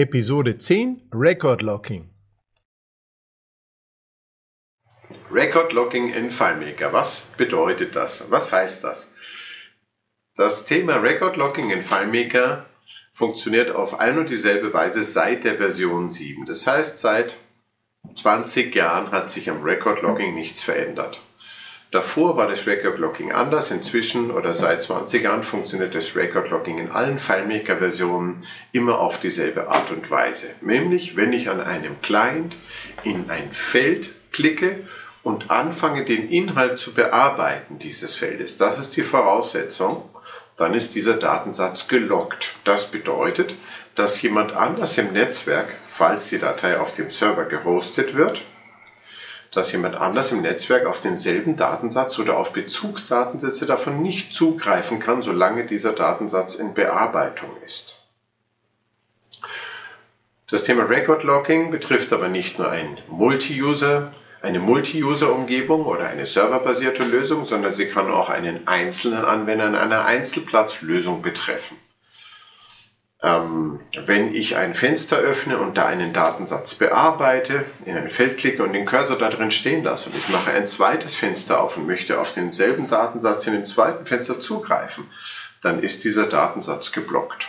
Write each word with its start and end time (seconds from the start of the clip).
Episode 0.00 0.56
10 0.56 1.10
Record 1.12 1.60
Locking. 1.60 2.08
Record 5.30 5.74
Locking 5.74 6.14
in 6.14 6.30
FileMaker. 6.30 6.90
Was 6.94 7.28
bedeutet 7.36 7.94
das? 7.94 8.30
Was 8.30 8.50
heißt 8.50 8.82
das? 8.82 9.12
Das 10.34 10.64
Thema 10.64 10.96
Record 11.02 11.36
Locking 11.36 11.68
in 11.68 11.82
FileMaker 11.82 12.64
funktioniert 13.12 13.74
auf 13.76 14.00
ein 14.00 14.16
und 14.16 14.30
dieselbe 14.30 14.72
Weise 14.72 15.02
seit 15.02 15.44
der 15.44 15.56
Version 15.56 16.08
7. 16.08 16.46
Das 16.46 16.66
heißt, 16.66 16.98
seit 16.98 17.36
20 18.14 18.74
Jahren 18.74 19.10
hat 19.12 19.30
sich 19.30 19.50
am 19.50 19.62
Record 19.62 20.00
Logging 20.00 20.34
nichts 20.34 20.64
verändert. 20.64 21.20
Davor 21.90 22.36
war 22.36 22.46
das 22.46 22.68
Record 22.68 23.00
Logging 23.00 23.32
anders. 23.32 23.72
Inzwischen 23.72 24.30
oder 24.30 24.52
seit 24.52 24.80
20 24.80 25.24
Jahren 25.24 25.42
funktioniert 25.42 25.92
das 25.94 26.14
Record 26.14 26.48
Logging 26.50 26.78
in 26.78 26.92
allen 26.92 27.18
FileMaker-Versionen 27.18 28.44
immer 28.70 29.00
auf 29.00 29.18
dieselbe 29.18 29.68
Art 29.68 29.90
und 29.90 30.08
Weise. 30.08 30.54
Nämlich, 30.60 31.16
wenn 31.16 31.32
ich 31.32 31.50
an 31.50 31.60
einem 31.60 32.00
Client 32.00 32.56
in 33.02 33.28
ein 33.28 33.50
Feld 33.50 34.14
klicke 34.30 34.84
und 35.24 35.50
anfange, 35.50 36.04
den 36.04 36.28
Inhalt 36.28 36.78
zu 36.78 36.94
bearbeiten 36.94 37.80
dieses 37.80 38.14
Feldes. 38.14 38.56
Das 38.56 38.78
ist 38.78 38.96
die 38.96 39.02
Voraussetzung. 39.02 40.08
Dann 40.56 40.74
ist 40.74 40.94
dieser 40.94 41.14
Datensatz 41.14 41.88
gelockt. 41.88 42.54
Das 42.64 42.92
bedeutet, 42.92 43.56
dass 43.96 44.22
jemand 44.22 44.52
anders 44.52 44.96
im 44.98 45.12
Netzwerk, 45.12 45.74
falls 45.84 46.28
die 46.28 46.38
Datei 46.38 46.78
auf 46.78 46.94
dem 46.94 47.10
Server 47.10 47.46
gehostet 47.46 48.14
wird, 48.14 48.42
dass 49.52 49.72
jemand 49.72 49.96
anders 49.96 50.32
im 50.32 50.42
Netzwerk 50.42 50.86
auf 50.86 51.00
denselben 51.00 51.56
Datensatz 51.56 52.18
oder 52.18 52.36
auf 52.36 52.52
Bezugsdatensätze 52.52 53.66
davon 53.66 54.02
nicht 54.02 54.32
zugreifen 54.32 55.00
kann, 55.00 55.22
solange 55.22 55.66
dieser 55.66 55.92
Datensatz 55.92 56.54
in 56.54 56.74
Bearbeitung 56.74 57.50
ist. 57.64 58.02
Das 60.48 60.64
Thema 60.64 60.84
Record 60.84 61.22
Locking 61.22 61.70
betrifft 61.70 62.12
aber 62.12 62.28
nicht 62.28 62.58
nur 62.58 62.70
ein 62.70 62.98
Multi-User, 63.08 64.12
eine 64.42 64.58
Multi-User-Umgebung 64.58 65.84
oder 65.84 66.06
eine 66.06 66.26
serverbasierte 66.26 67.04
Lösung, 67.04 67.44
sondern 67.44 67.74
sie 67.74 67.86
kann 67.86 68.10
auch 68.10 68.30
einen 68.30 68.66
einzelnen 68.66 69.24
Anwender 69.24 69.68
in 69.68 69.74
einer 69.74 70.04
Einzelplatzlösung 70.04 71.22
betreffen. 71.22 71.76
Ähm, 73.22 73.78
wenn 74.06 74.34
ich 74.34 74.56
ein 74.56 74.74
Fenster 74.74 75.18
öffne 75.18 75.58
und 75.58 75.76
da 75.76 75.84
einen 75.84 76.14
Datensatz 76.14 76.74
bearbeite, 76.74 77.66
in 77.84 77.96
ein 77.96 78.08
Feld 78.08 78.38
klicke 78.38 78.62
und 78.62 78.72
den 78.72 78.86
Cursor 78.86 79.18
da 79.18 79.28
drin 79.28 79.50
stehen 79.50 79.84
lasse 79.84 80.08
und 80.08 80.16
ich 80.16 80.28
mache 80.30 80.52
ein 80.52 80.66
zweites 80.66 81.14
Fenster 81.14 81.62
auf 81.62 81.76
und 81.76 81.86
möchte 81.86 82.18
auf 82.18 82.32
denselben 82.32 82.88
Datensatz 82.88 83.46
in 83.46 83.52
dem 83.52 83.66
zweiten 83.66 84.06
Fenster 84.06 84.40
zugreifen, 84.40 85.06
dann 85.60 85.82
ist 85.82 86.04
dieser 86.04 86.26
Datensatz 86.26 86.92
geblockt. 86.92 87.48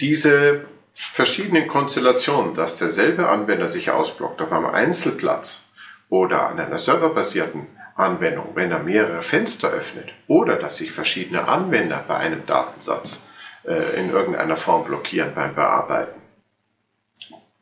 Diese 0.00 0.64
verschiedenen 0.94 1.66
Konstellationen, 1.66 2.54
dass 2.54 2.76
derselbe 2.76 3.28
Anwender 3.28 3.66
sich 3.66 3.90
ausblockt, 3.90 4.40
ob 4.40 4.52
am 4.52 4.66
Einzelplatz 4.66 5.70
oder 6.08 6.46
an 6.48 6.60
einer 6.60 6.78
serverbasierten 6.78 7.66
Anwendung, 7.96 8.52
wenn 8.54 8.70
er 8.70 8.78
mehrere 8.78 9.22
Fenster 9.22 9.70
öffnet, 9.70 10.12
oder 10.28 10.54
dass 10.54 10.76
sich 10.76 10.92
verschiedene 10.92 11.48
Anwender 11.48 12.04
bei 12.06 12.16
einem 12.16 12.46
Datensatz 12.46 13.24
äh, 13.68 14.00
in 14.00 14.10
irgendeiner 14.10 14.56
Form 14.56 14.84
blockieren 14.84 15.34
beim 15.34 15.54
Bearbeiten. 15.54 16.20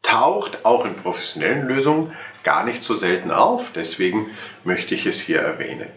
Taucht 0.03 0.65
auch 0.65 0.87
in 0.87 0.95
professionellen 0.95 1.67
Lösungen 1.67 2.13
gar 2.45 2.65
nicht 2.65 2.85
so 2.85 2.95
selten 2.95 3.33
auf, 3.33 3.73
deswegen 3.75 4.31
möchte 4.63 4.95
ich 4.95 5.05
es 5.07 5.21
hier 5.21 5.41
erwähnen. 5.41 5.89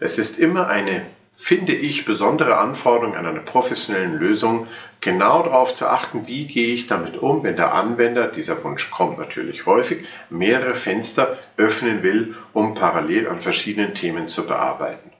Es 0.00 0.18
ist 0.18 0.40
immer 0.40 0.66
eine, 0.66 1.02
finde 1.30 1.72
ich, 1.72 2.04
besondere 2.04 2.56
Anforderung 2.58 3.14
an 3.14 3.26
einer 3.26 3.42
professionellen 3.42 4.18
Lösung, 4.18 4.66
genau 5.00 5.44
darauf 5.44 5.72
zu 5.72 5.86
achten, 5.86 6.26
wie 6.26 6.48
gehe 6.48 6.74
ich 6.74 6.88
damit 6.88 7.16
um, 7.16 7.44
wenn 7.44 7.54
der 7.54 7.74
Anwender, 7.74 8.26
dieser 8.26 8.62
Wunsch 8.64 8.90
kommt 8.90 9.18
natürlich 9.18 9.66
häufig, 9.66 10.04
mehrere 10.30 10.74
Fenster 10.74 11.38
öffnen 11.56 12.02
will, 12.02 12.34
um 12.52 12.74
parallel 12.74 13.28
an 13.28 13.38
verschiedenen 13.38 13.94
Themen 13.94 14.28
zu 14.28 14.46
bearbeiten 14.46 15.13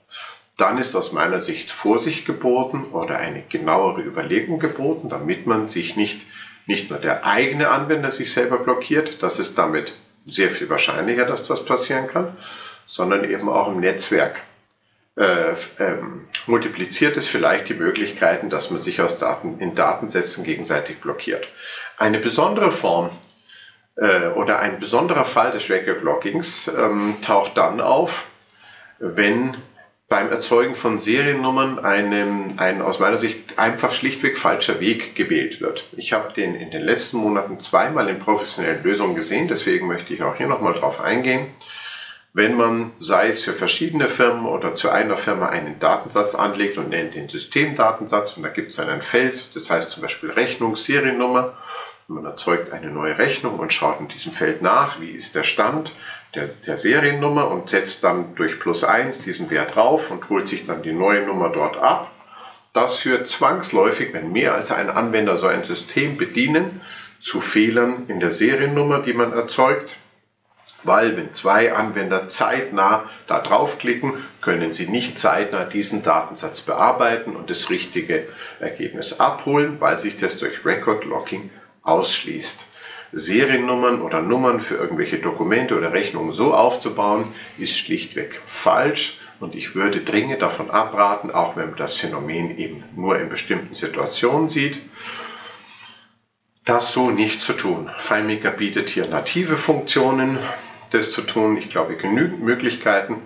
dann 0.57 0.77
ist 0.77 0.95
aus 0.95 1.11
meiner 1.11 1.39
Sicht 1.39 1.71
Vorsicht 1.71 2.25
geboten 2.25 2.85
oder 2.91 3.17
eine 3.17 3.43
genauere 3.43 4.01
Überlegung 4.01 4.59
geboten, 4.59 5.09
damit 5.09 5.47
man 5.47 5.67
sich 5.67 5.95
nicht, 5.95 6.25
nicht 6.65 6.89
nur 6.89 6.99
der 6.99 7.25
eigene 7.25 7.69
Anwender 7.69 8.09
sich 8.09 8.31
selber 8.31 8.57
blockiert, 8.59 9.21
das 9.21 9.39
ist 9.39 9.57
damit 9.57 9.93
sehr 10.25 10.49
viel 10.49 10.69
wahrscheinlicher, 10.69 11.25
dass 11.25 11.43
das 11.43 11.65
passieren 11.65 12.07
kann, 12.07 12.35
sondern 12.85 13.29
eben 13.29 13.49
auch 13.49 13.67
im 13.67 13.79
Netzwerk 13.79 14.43
äh, 15.17 15.55
ähm, 15.79 16.27
multipliziert 16.45 17.15
es 17.15 17.27
vielleicht 17.27 17.69
die 17.69 17.73
Möglichkeiten, 17.73 18.49
dass 18.49 18.69
man 18.71 18.81
sich 18.81 19.01
aus 19.01 19.17
Daten, 19.17 19.59
in 19.59 19.73
Datensätzen 19.73 20.43
gegenseitig 20.43 20.99
blockiert. 20.99 21.47
Eine 21.97 22.19
besondere 22.19 22.69
Form 22.69 23.09
äh, 23.95 24.27
oder 24.27 24.59
ein 24.59 24.79
besonderer 24.79 25.23
Fall 25.23 25.51
des 25.51 25.69
Record 25.69 26.01
Loggings 26.01 26.67
ähm, 26.67 27.15
taucht 27.21 27.55
dann 27.55 27.79
auf, 27.79 28.27
wenn 28.99 29.55
beim 30.07 30.29
Erzeugen 30.29 30.75
von 30.75 30.99
Seriennummern 30.99 31.79
einem, 31.79 32.53
ein 32.57 32.81
aus 32.81 32.99
meiner 32.99 33.17
Sicht 33.17 33.57
einfach 33.57 33.93
schlichtweg 33.93 34.37
falscher 34.37 34.79
Weg 34.79 35.15
gewählt 35.15 35.61
wird. 35.61 35.85
Ich 35.97 36.13
habe 36.13 36.31
den 36.31 36.53
in 36.55 36.69
den 36.69 36.83
letzten 36.83 37.17
Monaten 37.17 37.59
zweimal 37.59 38.07
in 38.09 38.19
professionellen 38.19 38.83
Lösungen 38.83 39.15
gesehen, 39.15 39.47
deswegen 39.47 39.87
möchte 39.87 40.13
ich 40.13 40.21
auch 40.21 40.35
hier 40.35 40.47
nochmal 40.47 40.73
drauf 40.73 41.01
eingehen. 41.01 41.47
Wenn 42.33 42.55
man, 42.57 42.91
sei 42.99 43.29
es 43.29 43.43
für 43.43 43.53
verschiedene 43.53 44.09
Firmen 44.09 44.45
oder 44.45 44.75
zu 44.75 44.89
einer 44.89 45.15
Firma 45.15 45.47
einen 45.47 45.79
Datensatz 45.79 46.35
anlegt 46.35 46.77
und 46.77 46.89
nennt 46.89 47.15
den 47.15 47.29
Systemdatensatz 47.29 48.35
und 48.35 48.43
da 48.43 48.49
gibt 48.49 48.71
es 48.71 48.75
dann 48.75 48.89
ein 48.89 49.01
Feld, 49.01 49.55
das 49.55 49.69
heißt 49.69 49.89
zum 49.89 50.01
Beispiel 50.03 50.29
Rechnung, 50.29 50.75
Seriennummer 50.75 51.57
man 52.07 52.25
erzeugt 52.25 52.71
eine 52.71 52.91
neue 52.91 53.17
Rechnung 53.17 53.57
und 53.59 53.73
schaut 53.73 53.99
in 53.99 54.07
diesem 54.07 54.31
Feld 54.31 54.61
nach, 54.61 54.99
wie 54.99 55.09
ist 55.09 55.35
der 55.35 55.43
Stand 55.43 55.91
der, 56.35 56.47
der 56.47 56.77
Seriennummer 56.77 57.49
und 57.49 57.69
setzt 57.69 58.03
dann 58.03 58.35
durch 58.35 58.59
plus 58.59 58.83
eins 58.83 59.23
diesen 59.23 59.49
Wert 59.49 59.75
drauf 59.75 60.11
und 60.11 60.29
holt 60.29 60.47
sich 60.47 60.65
dann 60.65 60.83
die 60.83 60.93
neue 60.93 61.25
Nummer 61.25 61.49
dort 61.49 61.77
ab. 61.77 62.11
Das 62.73 62.97
führt 62.97 63.27
zwangsläufig, 63.27 64.13
wenn 64.13 64.31
mehr 64.31 64.53
als 64.53 64.71
ein 64.71 64.89
Anwender 64.89 65.37
so 65.37 65.47
ein 65.47 65.63
System 65.63 66.17
bedienen, 66.17 66.81
zu 67.21 67.41
Fehlern 67.41 68.05
in 68.07 68.19
der 68.19 68.29
Seriennummer, 68.29 68.99
die 68.99 69.13
man 69.13 69.33
erzeugt. 69.33 69.95
Weil 70.83 71.17
wenn 71.17 71.33
zwei 71.33 71.73
Anwender 71.73 72.27
zeitnah 72.27 73.09
da 73.25 73.39
draufklicken, 73.39 74.13
können 74.41 74.71
sie 74.71 74.87
nicht 74.87 75.17
zeitnah 75.17 75.63
diesen 75.63 76.03
Datensatz 76.03 76.61
bearbeiten 76.61 77.35
und 77.35 77.49
das 77.49 77.71
richtige 77.71 78.27
Ergebnis 78.59 79.19
abholen, 79.19 79.81
weil 79.81 79.97
sich 79.97 80.17
das 80.17 80.37
durch 80.37 80.63
Record 80.63 81.05
Locking 81.05 81.49
ausschließt. 81.85 82.65
Seriennummern 83.11 84.01
oder 84.01 84.21
Nummern 84.21 84.59
für 84.59 84.75
irgendwelche 84.75 85.19
Dokumente 85.19 85.77
oder 85.77 85.93
Rechnungen 85.93 86.33
so 86.33 86.53
aufzubauen, 86.53 87.25
ist 87.57 87.77
schlichtweg 87.77 88.41
falsch 88.45 89.19
und 89.39 89.55
ich 89.55 89.73
würde 89.73 90.01
dringend 90.01 90.41
davon 90.41 90.69
abraten, 90.69 91.31
auch 91.31 91.55
wenn 91.55 91.69
man 91.69 91.77
das 91.77 91.95
Phänomen 91.95 92.57
eben 92.57 92.83
nur 92.95 93.17
in 93.19 93.29
bestimmten 93.29 93.73
Situationen 93.73 94.49
sieht, 94.49 94.81
das 96.65 96.91
so 96.91 97.11
nicht 97.11 97.41
zu 97.41 97.53
tun. 97.53 97.89
FileMaker 97.97 98.51
bietet 98.51 98.89
hier 98.89 99.07
native 99.07 99.55
Funktionen, 99.55 100.39
das 100.91 101.11
zu 101.11 101.21
tun. 101.21 101.57
Ich 101.57 101.69
glaube, 101.69 101.95
genügend 101.95 102.41
Möglichkeiten, 102.41 103.21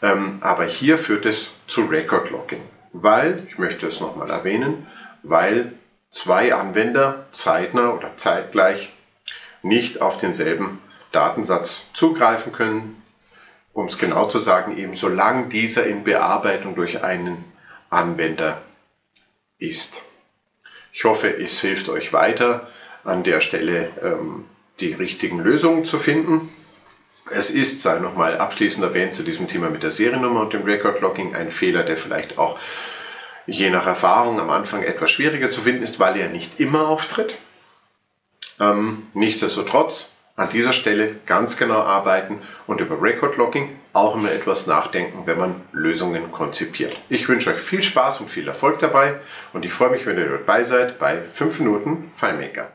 ähm, 0.00 0.38
aber 0.40 0.64
hier 0.64 0.96
führt 0.96 1.26
es 1.26 1.54
zu 1.66 1.82
Record 1.82 2.30
Locking, 2.30 2.62
weil, 2.92 3.42
ich 3.48 3.58
möchte 3.58 3.86
es 3.86 4.00
nochmal 4.00 4.30
erwähnen, 4.30 4.86
weil 5.22 5.72
zwei 6.14 6.54
Anwender 6.54 7.26
zeitnah 7.32 7.90
oder 7.90 8.16
zeitgleich 8.16 8.92
nicht 9.62 10.00
auf 10.00 10.16
denselben 10.16 10.80
Datensatz 11.10 11.92
zugreifen 11.92 12.52
können. 12.52 13.02
Um 13.72 13.86
es 13.86 13.98
genau 13.98 14.26
zu 14.26 14.38
sagen, 14.38 14.78
eben 14.78 14.94
solange 14.94 15.48
dieser 15.48 15.86
in 15.86 16.04
Bearbeitung 16.04 16.76
durch 16.76 17.02
einen 17.02 17.44
Anwender 17.90 18.62
ist. 19.58 20.02
Ich 20.92 21.02
hoffe, 21.02 21.36
es 21.36 21.60
hilft 21.60 21.88
euch 21.88 22.12
weiter, 22.12 22.68
an 23.02 23.24
der 23.24 23.40
Stelle 23.40 23.90
ähm, 24.00 24.44
die 24.78 24.92
richtigen 24.92 25.40
Lösungen 25.40 25.84
zu 25.84 25.98
finden. 25.98 26.48
Es 27.32 27.50
ist, 27.50 27.80
sei 27.80 27.98
nochmal 27.98 28.38
abschließend 28.38 28.84
erwähnt, 28.84 29.14
zu 29.14 29.24
diesem 29.24 29.48
Thema 29.48 29.68
mit 29.68 29.82
der 29.82 29.90
Seriennummer 29.90 30.42
und 30.42 30.52
dem 30.52 30.62
Record 30.62 31.00
Logging 31.00 31.34
ein 31.34 31.50
Fehler, 31.50 31.82
der 31.82 31.96
vielleicht 31.96 32.38
auch 32.38 32.56
je 33.46 33.70
nach 33.70 33.86
Erfahrung 33.86 34.40
am 34.40 34.50
Anfang 34.50 34.82
etwas 34.82 35.10
schwieriger 35.10 35.50
zu 35.50 35.60
finden 35.60 35.82
ist, 35.82 36.00
weil 36.00 36.16
er 36.16 36.28
nicht 36.28 36.60
immer 36.60 36.88
auftritt. 36.88 37.36
Ähm, 38.60 39.06
nichtsdestotrotz 39.14 40.12
an 40.36 40.48
dieser 40.48 40.72
Stelle 40.72 41.16
ganz 41.26 41.56
genau 41.56 41.80
arbeiten 41.82 42.40
und 42.66 42.80
über 42.80 43.00
Record 43.00 43.36
Logging 43.36 43.78
auch 43.92 44.16
immer 44.16 44.32
etwas 44.32 44.66
nachdenken, 44.66 45.22
wenn 45.26 45.38
man 45.38 45.60
Lösungen 45.72 46.32
konzipiert. 46.32 46.98
Ich 47.08 47.28
wünsche 47.28 47.50
euch 47.50 47.60
viel 47.60 47.82
Spaß 47.82 48.20
und 48.20 48.30
viel 48.30 48.48
Erfolg 48.48 48.80
dabei 48.80 49.20
und 49.52 49.64
ich 49.64 49.72
freue 49.72 49.90
mich, 49.90 50.06
wenn 50.06 50.18
ihr 50.18 50.28
dabei 50.28 50.64
seid 50.64 50.98
bei 50.98 51.22
5 51.22 51.60
Minuten 51.60 52.10
FileMaker. 52.14 52.72